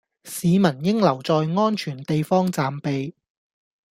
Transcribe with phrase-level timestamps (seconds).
[0.23, 3.13] 市民應留在安全地方暫避